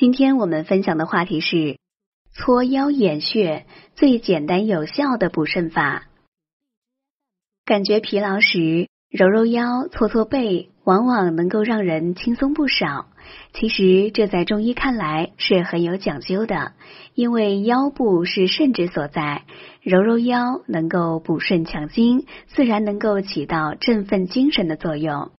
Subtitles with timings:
[0.00, 1.76] 今天我们分享的话题是
[2.32, 6.04] 搓腰眼穴最简单有效的补肾法。
[7.66, 13.10] 感觉疲劳时，揉揉腰、搓搓背，往往能够让人轻松不少。
[13.52, 16.72] 其实这在中医看来是很有讲究的，
[17.12, 19.44] 因为腰部是肾之所在，
[19.82, 25.30] 揉揉腰能够补肾强筋，自然能够起到振奋精神的作用。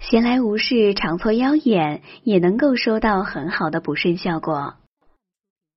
[0.00, 4.74] 闲来无事，常搓腰眼，也能够收到很好的补肾效果。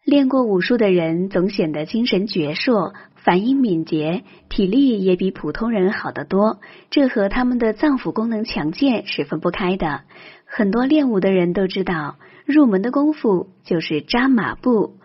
[0.05, 6.61] 练过武术的人总显得精神矍铄，反应敏捷，体力也比普通人好得多。
[6.89, 10.03] 这和他们的脏腑功能强健是分不开的。
[10.45, 14.95] 很多练武的人都知道，入门的功夫就是扎马步。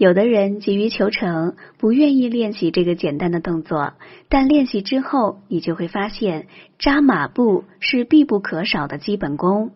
[0.00, 3.92] 有的人急于求成，不愿意练习这个简单的动作，
[4.30, 6.46] 但练习之后，你就会发现
[6.78, 9.72] 扎马步是必不可少的基本功。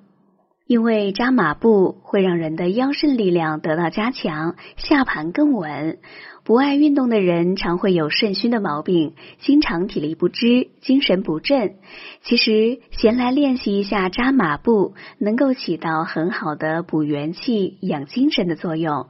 [0.66, 5.98] 因为扎马步会让人的腰肾力量得到加强，下盘更稳。
[6.42, 11.74] 不爱运动的人常会有肾虚的毛病，经常体力不支、精神不振。
[12.22, 19.08] 其实闲来练习一下扎马步，能够起到很好的补元气、养精神的作用。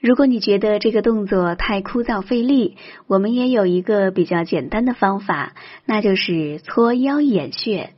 [0.00, 2.76] 如果你觉得这个动作太枯燥费力，
[3.08, 5.54] 我们也有一个比较简单的方法，
[5.86, 7.90] 那就是搓腰眼穴。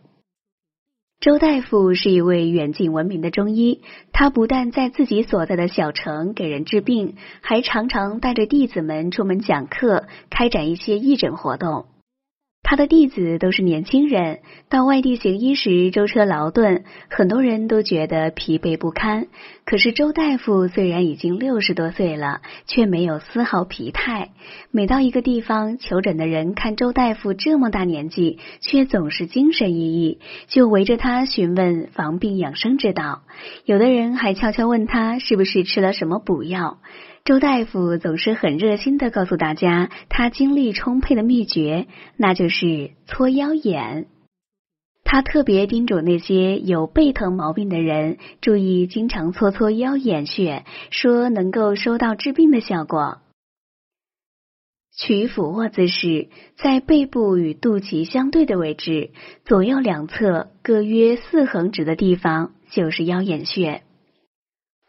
[1.21, 11.85] 周大夫是一位远近闻名的中医，他不但在自己所在的小城给人治病，还常常带着弟子们出门讲课，开展一些义诊活动。
[12.63, 19.27] 他的弟子都是年轻人，到外地行医时舟车劳顿，很多人都觉得疲惫不堪。
[19.65, 24.31] 可是周大夫虽然已经六十多岁了，却没有丝毫疲态。
[24.71, 33.23] 每到一个地方求诊的人看周大夫这么大年纪，却总是精神奕奕，就围着他询问防病养生之道。
[33.65, 36.79] 有的人还悄悄问他是不是吃了什么补药。
[37.31, 41.87] 周大夫总是很热心的告诉大家，他精力充沛的秘诀，
[42.17, 44.09] 那就是搓腰眼。
[45.05, 53.19] 他特别叮嘱那些有背疼毛病的人，注意经常搓搓腰眼穴，说能够收到治病的效果。
[54.99, 59.13] 取俯卧姿势，在背部与肚脐相对的位置，
[59.45, 63.85] 左右两侧各约四横指的地方，就是腰眼穴。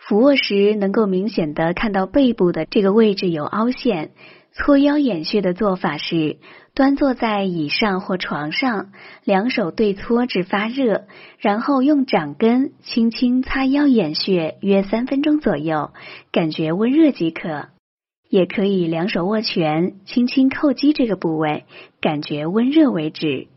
[0.08, 4.12] 俯卧时能够明显的看到背部的这个位置有凹陷。
[4.54, 6.38] 搓腰眼穴的做法是：
[6.74, 8.92] 端坐在椅上或床上，
[9.24, 11.04] 两手对搓至发热，
[11.38, 15.92] 然后用掌根轻轻擦腰眼穴约三分钟左右，
[16.34, 17.68] 感觉温热即可。
[18.30, 21.64] 也可以两手握拳，轻轻叩击这个部位，
[22.02, 23.48] 感觉温热为止。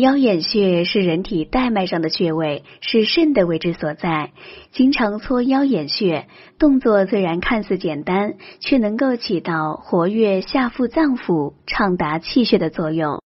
[0.00, 4.32] 腰眼穴是人体带脉上的穴位，是肾的位置所在。
[4.72, 6.26] 经常搓腰眼穴，
[6.58, 13.20] 动作虽然看似简单，却能够起到活跃下腹脏腑、畅达气血的作用。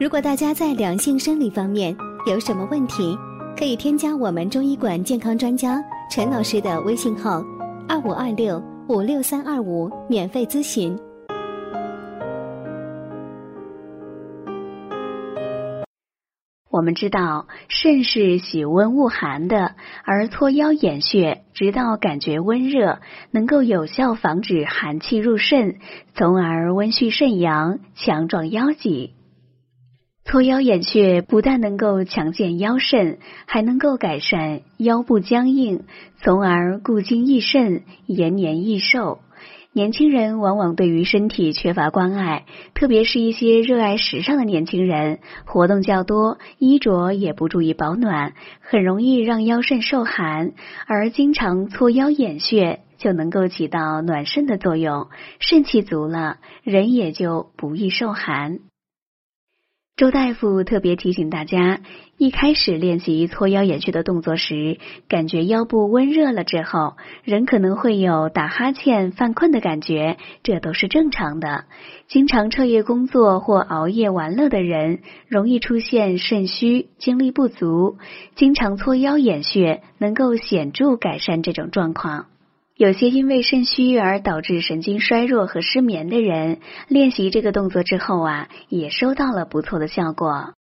[0.00, 1.94] 如果大家在两性生理方面
[2.26, 3.14] 有什么问题，
[3.54, 5.78] 可以添加我们中医馆健康专家
[6.10, 7.44] 陈老师的微信号：
[7.86, 10.98] 二五二六五六三二五，免费咨询。
[16.78, 19.74] 我们知道肾是喜温恶寒的，
[20.04, 23.00] 而搓腰眼穴，直到感觉温热，
[23.32, 25.80] 能够有效防止寒气入肾，
[26.14, 29.10] 从而温煦肾阳，强壮腰脊。
[30.24, 35.82] 搓腰眼穴不但能够强健腰肾，还能够改善腰部僵硬，
[36.22, 39.18] 从而固精益肾，延年益寿。
[39.78, 50.50] 年轻人往往对于身体缺乏关爱，特别是一些热爱时尚的年轻人，活动较多，衣着也不注意保暖，很容易让腰肾受寒。
[50.88, 58.58] 而经常搓腰眼穴，就能够起到暖肾的作用，肾气足了，人也就不易受寒。
[59.98, 61.80] 周大夫特别提醒大家，
[62.18, 64.78] 一开始练习搓腰眼穴的动作时，
[65.08, 71.64] 感觉腰部温热了之后，人可能会有打哈欠、犯困的感觉，这都是正常的。
[72.06, 77.96] 经常彻夜工作或熬夜玩乐的人，容易出现肾虚、精力不足。
[78.36, 82.26] 经常搓腰眼穴，能够显著改善这种状况。
[82.78, 90.54] 有些因为肾虚而导致神经衰弱和失眠的人，练习这个动作之后啊，也收到了不错的效果。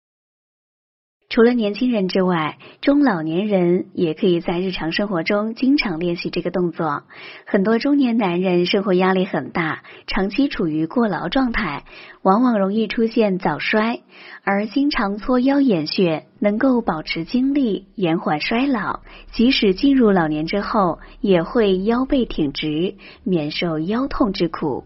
[1.29, 7.03] 除了年轻人之外，中老年人也可以在日常生活中经常练习这个动作。
[7.45, 11.83] 很多中年男人生活压力很大，长期处于过劳状态，
[12.21, 14.00] 往往容易出现早衰。
[14.45, 19.01] 而经常搓腰眼穴，能够保持精力，延缓衰老。
[19.33, 22.95] 即使进入老年之后，也会腰背挺直，
[23.25, 24.85] 免受腰痛之苦。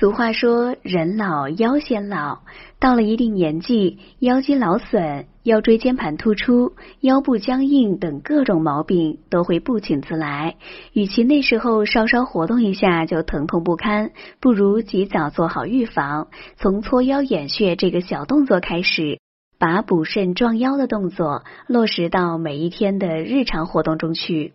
[0.00, 2.38] 俗话说：“人老腰先老。”
[2.80, 10.56] 到了一定年纪，腰肌劳损、腰椎间盘突出、腰部僵硬等各种毛病都会不请自来。
[10.94, 19.18] 与其那时候稍稍活动一下就疼痛不堪，不如及早做好预防，从搓腰眼穴这个小动作开始，
[19.58, 24.54] 把补肾壮腰的动作落实到每一天的日常活动中去。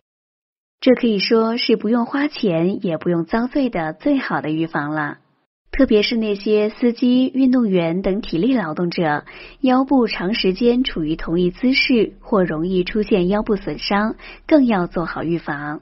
[0.81, 5.19] 这可以说是不用花钱也不用遭罪的最好的预防了。
[5.77, 9.25] 特别是那些司机、运动员等体力劳动者，
[9.59, 14.15] 腰部长时间处于同一姿势或容易出现腰部损伤，
[14.47, 15.81] 更要做好预防。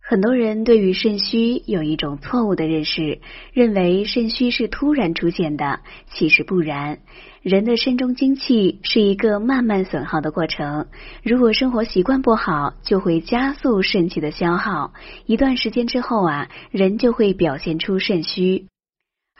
[0.00, 3.20] 很多人对于肾虚有一种错误的认识，
[3.52, 5.78] 认为肾虚是突然出现的，
[6.10, 6.98] 其实不然。
[7.40, 10.88] 人的肾中精气是一个慢慢损耗的过程，
[11.22, 14.92] 如果生活习惯不好，就会加速肾气的消耗，
[15.24, 18.66] 一段时间之后啊，人就会表现出肾虚。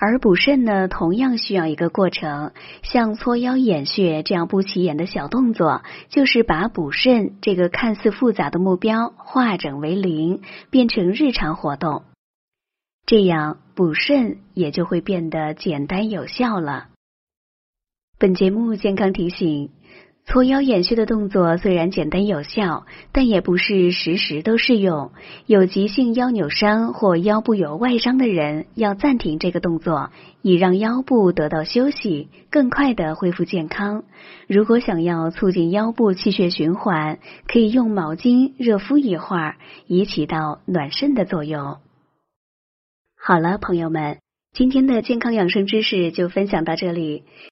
[0.01, 2.53] 而补肾呢，同样需要一个过程。
[2.83, 10.41] 像搓腰眼穴这样不起眼的小动作，就是把补肾这个看似复杂的目标化整为零，
[10.71, 12.05] 变成日常活动，
[13.07, 16.87] 这样补肾也就会变得简单有效了。
[18.19, 19.71] 本节目健康提醒。
[20.29, 25.11] 搓腰眼穴的动作虽然简单有效，但也不是时时都适用。
[25.47, 30.11] 有急性腰扭伤或腰部有外伤的人，要暂停这个动作，
[30.43, 34.05] 以让腰部得到休息，更快的恢复健康。
[34.47, 41.79] 如果想要促进腰部气血循环，可以用毛巾热敷一会儿，以起到暖肾的作用。
[43.19, 44.19] 好了，朋友们，
[44.53, 47.25] 今天的健康养生知识就分享到这里。